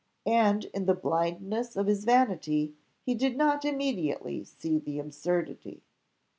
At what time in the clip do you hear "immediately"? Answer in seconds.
3.63-4.43